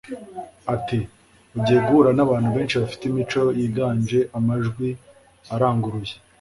[0.75, 0.99] ati
[1.55, 4.89] ugiye guhura n'abantu benshi bafite imico yiganje amajwi
[5.53, 6.13] aranguruye